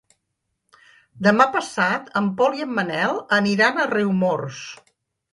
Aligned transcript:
Demà 1.25 1.45
passat 1.55 2.09
en 2.21 2.29
Pol 2.39 2.57
i 2.59 2.63
en 2.65 2.71
Manel 2.77 3.19
aniran 3.37 3.77
a 3.77 3.85
Riumors. 3.91 4.63